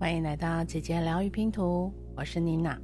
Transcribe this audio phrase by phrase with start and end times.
[0.00, 2.80] 欢迎来到姐姐疗愈拼图，我是妮娜。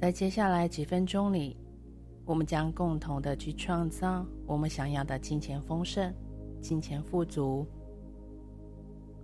[0.00, 1.54] 在接下来几分钟里，
[2.24, 6.10] 我们将共同的去创造我们想要的金钱丰盛、
[6.62, 7.66] 金钱富足。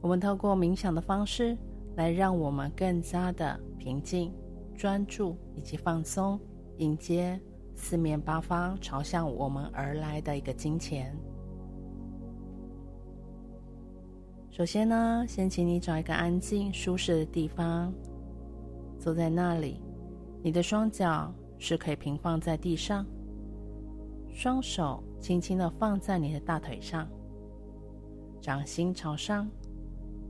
[0.03, 1.57] 我们透过冥想的方式，
[1.95, 4.31] 来让我们更加的平静、
[4.77, 6.39] 专注以及放松，
[6.77, 7.41] 迎接
[7.75, 11.17] 四面八方朝向我们而来的一个金钱。
[14.57, 17.93] 首先呢，先请你找一个安静、舒适的地方，
[18.99, 19.83] 坐在那里。
[20.43, 23.05] 你的双脚是可以平放在地上，
[24.31, 27.07] 双手轻轻的放在你的大腿上，
[28.41, 29.47] 掌心朝上，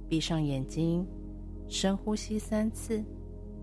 [0.08, 1.06] 闭上眼睛，
[1.68, 3.00] 深呼吸三次。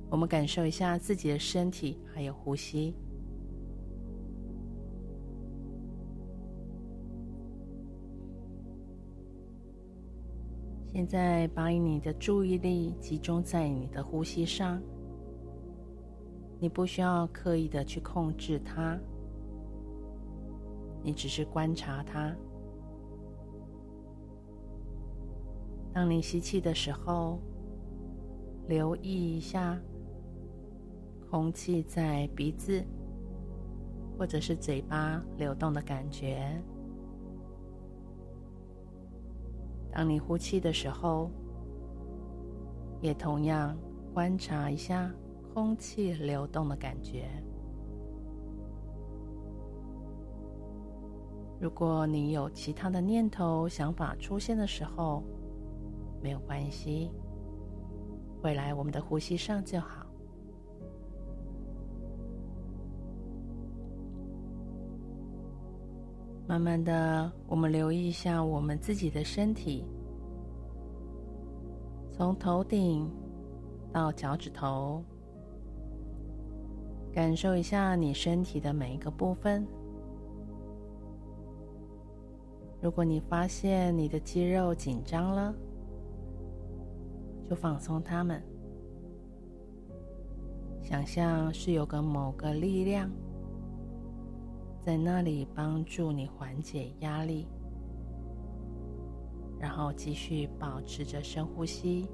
[0.09, 2.95] 我们感受一下自己的身体还有呼吸。
[11.03, 14.81] 现在，把你的注意力集中在你的呼吸上。
[16.61, 18.97] 你不需要刻意的去控制它，
[21.03, 22.33] 你只是观察它。
[25.93, 27.37] 当你吸气的时候，
[28.69, 29.77] 留意一下
[31.29, 32.81] 空气在鼻子
[34.17, 36.63] 或者是嘴巴流动的感觉。
[39.95, 41.29] 当你呼气的时候，
[42.99, 43.77] 也同样
[44.11, 45.11] 观察一下
[45.53, 47.29] 空气流动的感觉。
[51.59, 55.23] 如果你有其他的念头、想法出现的时候，
[56.21, 57.11] 没有关系，
[58.41, 60.02] 回来我们的呼吸上就好。
[66.53, 69.83] 慢慢的，我们留意一下我们自己的身体，
[72.11, 73.09] 从头顶
[73.91, 75.03] 到脚趾头，
[77.11, 79.65] 感受一下你身体的每一个部分。
[82.83, 85.55] 如果你发现你的肌肉紧张了，
[87.49, 88.39] 就放松它们，
[90.83, 93.09] 想象是有个某个力量。
[94.85, 97.47] 在那里帮助你缓解压力，
[99.57, 102.09] 然后继续保持着深呼吸，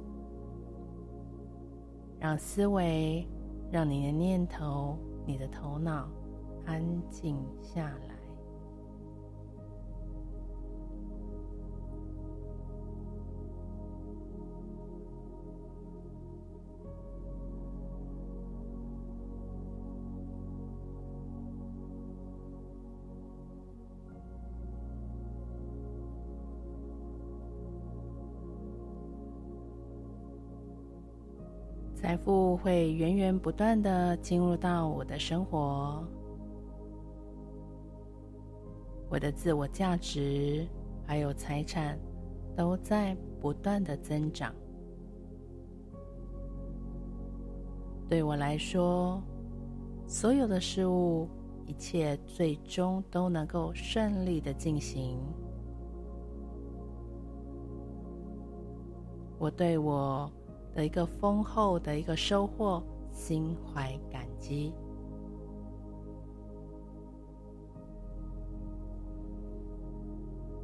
[2.19, 3.28] 让思维、
[3.72, 6.07] 让你的念头、你的头脑
[6.66, 8.09] 安静下来。
[32.02, 36.02] 财富会源源不断的进入到我的生活，
[39.10, 40.66] 我的自我价值
[41.06, 42.00] 还有财产
[42.56, 44.56] 都在不断的增长。
[48.08, 49.22] 对我来说，
[50.08, 51.28] 所有的事物，
[51.66, 55.20] 一切最终都能够顺利的进行。
[59.38, 60.31] 我对我。
[60.74, 64.74] 的一个丰厚的一个收获，心怀感激。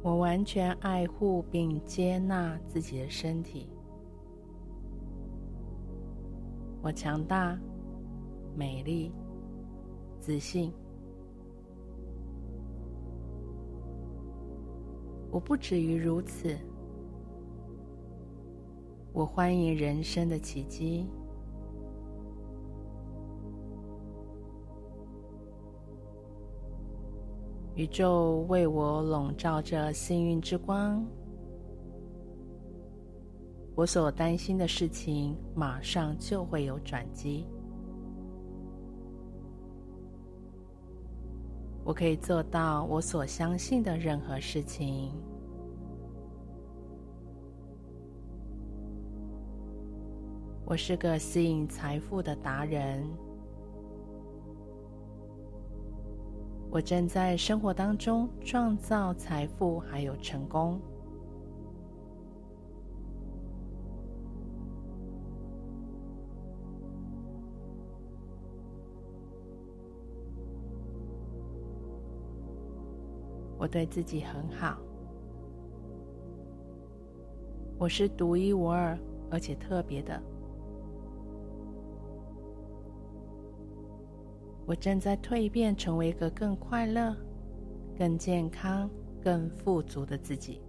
[0.02, 3.68] 我完全爱护并接纳自己的身体。
[6.80, 7.58] 我强大、
[8.54, 9.10] 美丽、
[10.20, 10.72] 自信。
[15.32, 16.56] 我不止于如此。
[19.16, 21.06] 我欢迎人生的奇迹。
[27.74, 31.02] 宇宙为我笼罩着幸运之光。
[33.74, 37.46] 我所担心的事情，马上就会有转机。
[41.84, 45.10] 我可以做到我所相信的任何事情。
[50.68, 53.08] 我是个吸引财富的达人。
[56.68, 60.80] 我正在生活当中创造财富，还有成功。
[73.56, 74.76] 我对自己很好。
[77.78, 78.98] 我是独一无二。
[79.28, 80.22] 而且特别的。
[84.66, 87.16] 我正在蜕变，成为一个更快乐、
[87.96, 88.90] 更健康、
[89.22, 90.60] 更富足的自己。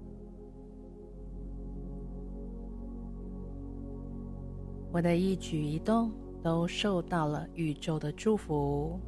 [4.92, 6.12] 我的一举一动
[6.44, 9.00] 都受到了宇宙的祝福。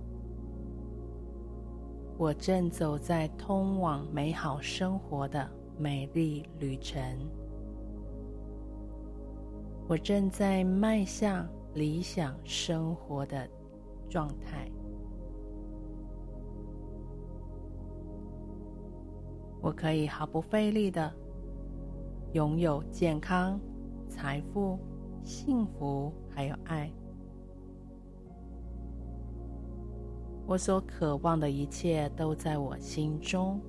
[2.17, 6.99] 我正走在通往美好生活的美丽旅程。
[9.87, 13.47] 我正在迈向理想生活的
[14.09, 14.69] 状态。
[19.69, 21.13] 我可以毫不费力的
[22.33, 23.61] 拥有健康、
[24.07, 24.79] 财富、
[25.21, 26.91] 幸福，还有爱。
[30.47, 33.61] 我所渴望的一切都在我心中。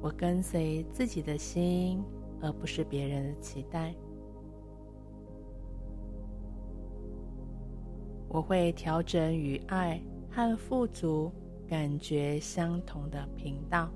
[0.00, 2.02] 我跟随自己的心，
[2.40, 3.94] 而不是别人的期待。
[8.26, 11.30] 我会调整与爱和富足
[11.68, 13.90] 感觉相同的频道。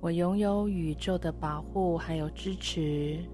[0.00, 3.24] 我拥有宇宙的保护还有支持，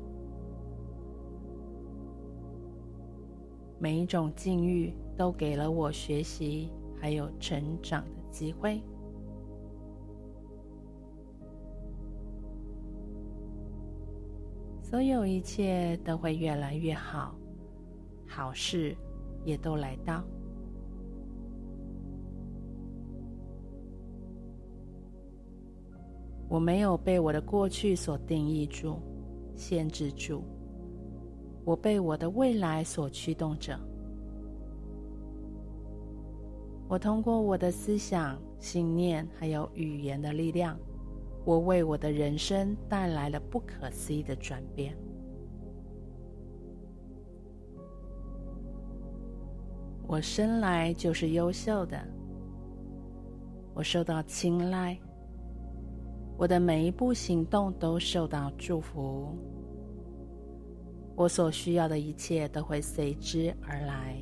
[3.79, 8.81] 每一种境遇都给了我学习还有成长的机会。
[14.81, 17.35] 所有一切都会越来越好。
[18.32, 18.97] 好事
[19.44, 20.23] 也都来到。
[26.49, 29.00] 我没有被我的过去所定义住、
[29.56, 30.43] 限制住，
[31.65, 33.77] 我被我的未来所驱动着。
[36.88, 40.79] 我通过我的思想、信念还有语言的力量，
[41.44, 44.97] 我为我的人生带来了不可思议的转变。
[50.11, 51.97] 我生来就是优秀的，
[53.73, 54.99] 我受到青睐，
[56.37, 59.29] 我的每一步行动都受到祝福，
[61.15, 64.17] 我所需要的一切都会随之而来。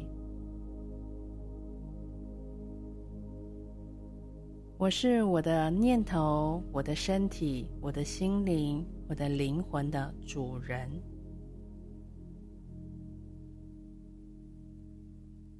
[4.76, 10.86] 我是我的念头、我的身体、我的心灵、我的灵魂的主人。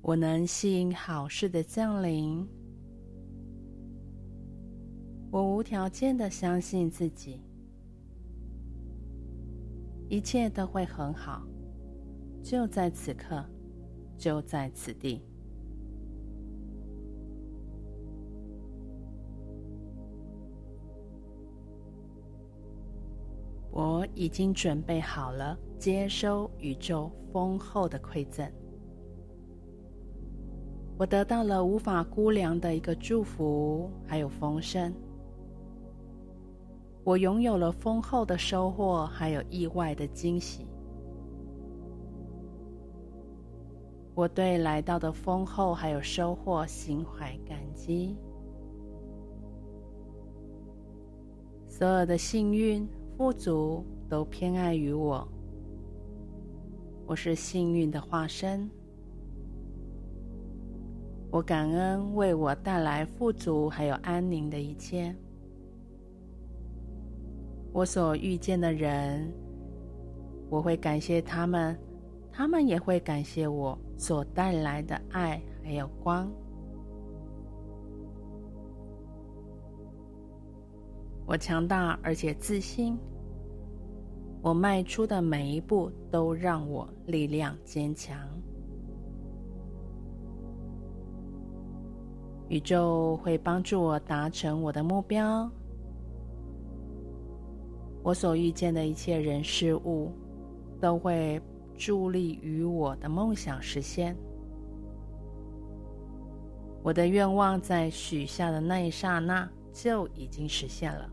[0.08, 2.49] 我能吸引好事的降临。
[5.31, 7.43] 我无条件的相信自己，
[10.08, 11.46] 一切都会很好，
[12.43, 13.44] 就在此刻，
[14.16, 15.22] 就在此地。
[23.70, 28.50] 我已经准备好了接收宇宙丰厚的馈赠。
[30.98, 34.92] 我得到了无法估量的一个祝福，还有丰盛。
[37.04, 40.66] 我拥有了丰厚的收获，还有意外的惊喜。
[44.12, 48.16] 我对来到的丰厚还有收获心怀感激。
[51.68, 52.84] 所有的幸运、
[53.16, 55.26] 富足都偏爱于我。
[57.06, 58.68] 我是幸运的化身。
[61.30, 65.14] 我感恩为我带来富足还有安宁的一切。
[67.70, 69.30] 我所遇见的人，
[70.49, 71.78] 我会感谢他们，
[72.32, 76.30] 他们也会感谢我所带来的爱还有光。
[81.26, 82.97] 我强大而且自信，
[84.40, 88.18] 我迈出的每一步都让我力量坚强。
[92.49, 95.50] 宇宙会帮助我达成我的目标。
[98.02, 100.11] 我所遇见的一切人事物，
[100.81, 101.40] 都会
[101.76, 104.17] 助力于我的梦想实现。
[106.83, 111.11] 我的愿望在许下的那一刹那就已经实现了。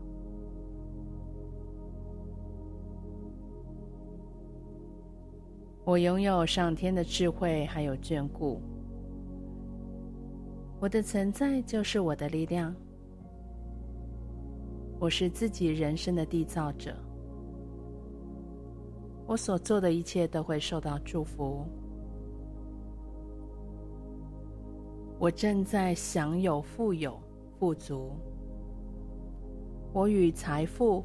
[5.84, 8.60] 我拥有上天的智慧，还有眷顾。
[10.78, 12.74] 我的存在就是我的力量。
[14.98, 16.94] 我是自己人生的缔造者。
[19.26, 21.64] 我所做的一切都会受到祝福。
[25.18, 27.18] 我正在享有富有、
[27.58, 28.12] 富足。
[29.94, 31.02] 我与财富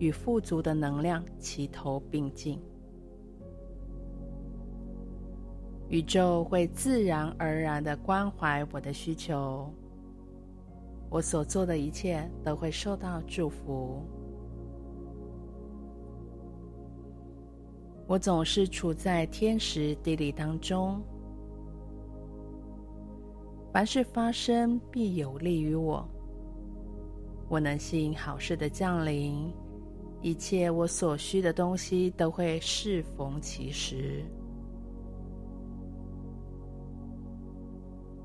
[0.00, 2.60] 与富足的能量齐头并进，
[5.94, 9.72] 宇宙会自然而然地关怀我的需求，
[11.08, 14.02] 我所做的一切都会受到祝福。
[18.08, 21.00] 我总是处在天时地利当中，
[23.72, 26.04] 凡事发生必有利于我。
[27.48, 29.48] 我能吸引好事的降临，
[30.20, 34.24] 一切我所需的东西都会适逢其时。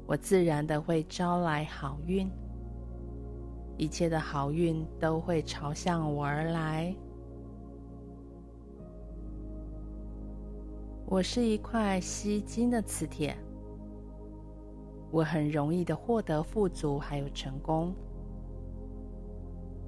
[0.09, 2.27] 我自然的会招来好运，
[3.77, 6.95] 一切的好运都会朝向我而来。
[11.05, 13.37] 我是一块吸金的磁铁，
[15.11, 17.93] 我很容易的获得富足还有成功。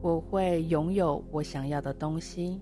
[0.03, 2.61] 我会拥有我想要的东西。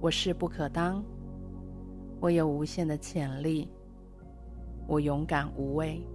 [0.00, 1.04] 我势不可当，
[2.20, 3.66] 我有无限的潜力，
[4.86, 6.06] 我勇敢无畏。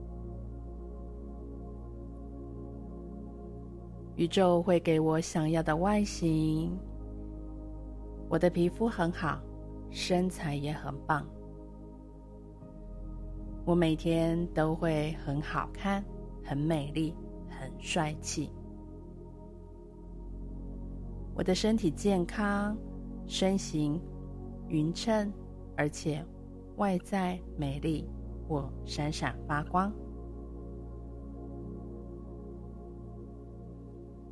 [4.16, 6.72] 宇宙会给我想要的外形。
[8.30, 9.42] 我的皮肤很好，
[9.90, 11.26] 身材也很棒。
[13.66, 16.06] 我每天都会很好看，
[16.44, 17.16] 很美丽，
[17.50, 18.52] 很帅气。
[21.34, 22.78] 我的身体健康，
[23.26, 24.00] 身形
[24.68, 25.34] 匀称，
[25.78, 26.24] 而且
[26.78, 28.08] 外在美丽，
[28.48, 29.92] 我闪闪发光。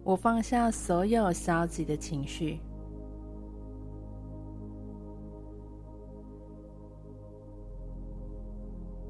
[0.03, 2.59] 我放下所有消极的情绪。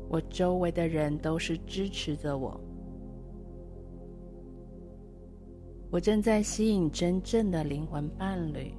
[0.08, 2.60] 我周围的人都是支持着我。
[5.90, 8.72] 我正在吸引真正的灵魂伴侣。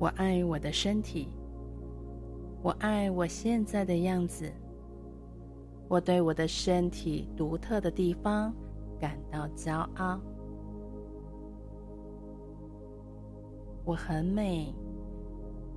[0.00, 1.28] 我爱我的身体，
[2.62, 4.50] 我爱我现在的样子。
[5.88, 8.50] 我对我的身体独特的地方
[8.98, 10.18] 感到骄傲。
[13.84, 14.74] 我很美。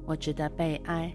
[0.06, 1.14] 我值得被爱，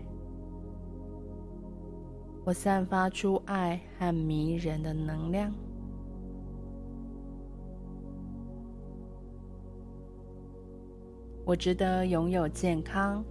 [2.44, 5.50] 我散发出爱和迷人的能量。
[11.48, 13.24] 我值得拥有健康、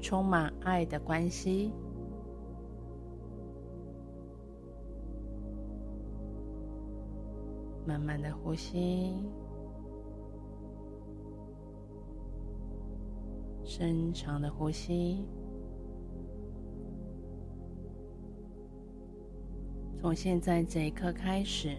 [0.00, 1.72] 充满爱的关系。
[7.84, 9.16] 慢慢的呼吸。
[13.64, 15.26] 深长的呼吸。
[19.98, 21.76] 从现在这一刻开始，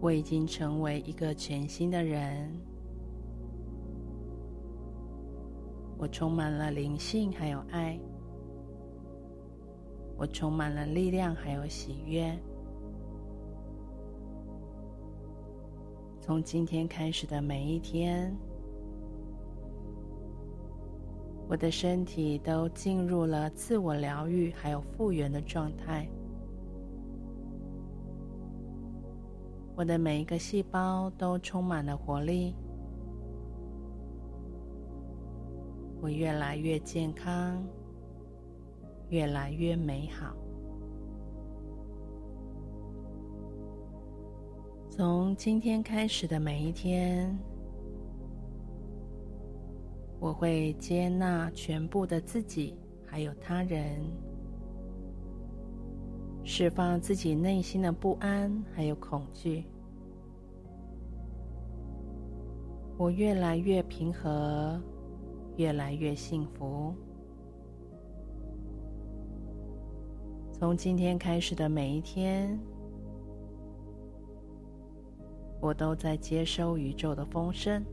[0.00, 2.52] 我已经成为一个全新的人。
[5.98, 7.98] 我充满了灵性，还有爱。
[10.16, 12.38] 我充满了力量，还有喜悦。
[16.20, 18.32] 从今天开始的每一天。
[21.48, 26.06] 我的身体都进入了自我疗愈还有复原的状态。
[29.74, 32.54] 我的每一个细胞都充满了活力。
[36.08, 37.62] 我越来越健康，
[39.10, 40.34] 越来越美好。
[44.88, 47.38] 从今天开始的每一天。
[50.18, 52.74] 我会接纳全部的自己，
[53.04, 54.00] 还有他人，
[56.42, 59.62] 释放自己内心的不安还有恐惧。
[62.96, 64.80] 我越来越平和，
[65.58, 66.94] 越来越幸福。
[70.52, 72.56] 从今天开始的每一天，
[75.60, 77.84] 我都在接收宇宙的丰盛。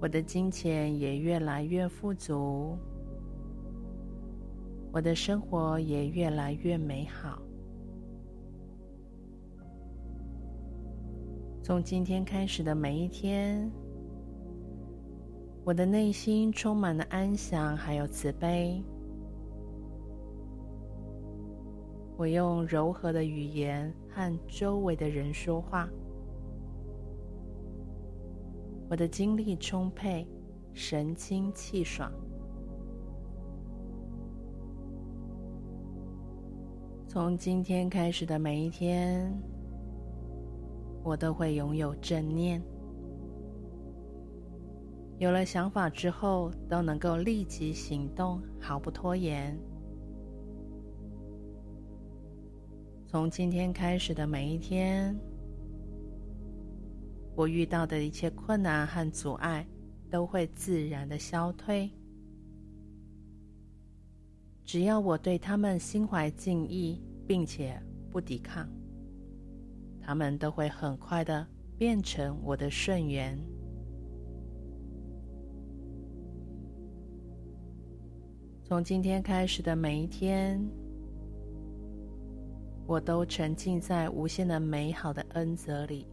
[0.00, 2.76] 我的金钱也越来越富足，
[4.92, 7.40] 我的生活也越来越美好。
[11.62, 13.70] 从今天开始的每一天，
[15.66, 18.80] 我的内心充满了安详还有慈悲。
[22.16, 25.88] 我用柔和的语言和周围的人说话。
[28.88, 30.24] 我的精力充沛
[30.72, 32.12] 神清气爽。
[37.08, 39.36] 从今天开始的每一天
[41.02, 42.62] 我都会拥有正念。
[45.18, 49.58] 有了想法之后，都能够立即行动，毫不拖延。
[53.06, 55.18] 从今天开始的每一天，
[57.34, 59.66] 我遇到的一切困难和阻碍
[60.10, 61.90] 都会自然的消退。
[64.64, 67.80] 只要我对他们心怀敬意，并且
[68.10, 68.68] 不抵抗，
[70.02, 71.46] 他们都会很快的
[71.78, 73.38] 变成我的顺缘。
[78.68, 80.60] 从今天开始的每一天，
[82.84, 86.04] 我都沉浸在无限的美好的恩泽里。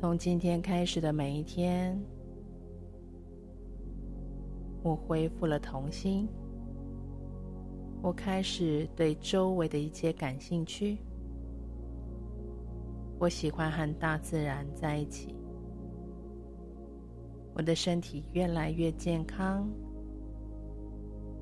[0.00, 1.96] 从今天开始的每一天，
[4.82, 6.28] 我恢复了童心。
[8.02, 10.98] 我开始对周围的一切感兴趣。
[13.20, 15.36] 我喜欢和大自然在一起。
[17.54, 19.68] 我的身体越来越健康，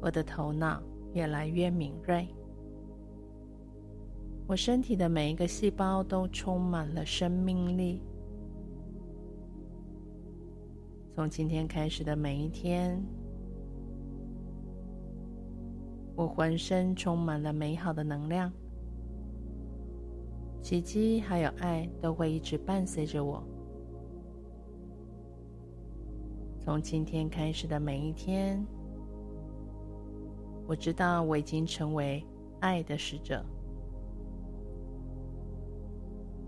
[0.01, 0.83] 我的头脑
[1.15, 2.27] 越来越敏锐，
[4.47, 8.03] 我身体的每一个细胞都充满了生命力。
[11.15, 13.01] 从今天开始的每一天，
[16.17, 18.51] 我浑身充满了美好的能量，
[20.61, 23.43] 奇迹还有爱都会一直伴随着我。
[26.63, 28.65] 从今天开始的每一天，
[30.67, 32.23] 我知道我已经成为
[32.61, 33.43] 爱的使者。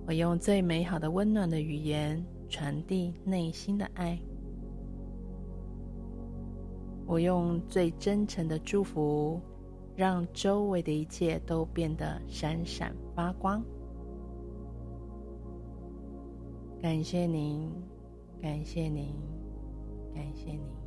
[0.06, 4.18] 我用最美好的温暖的语言传递内心的爱。
[7.06, 9.40] 我用最真诚的祝福，
[9.96, 13.64] 让周围的一切都变得闪闪发光。
[16.82, 17.70] 感谢您，
[18.42, 19.41] 感谢您。
[20.14, 20.81] 感谢你。